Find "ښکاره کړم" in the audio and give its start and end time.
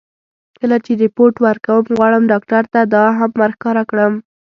3.55-4.13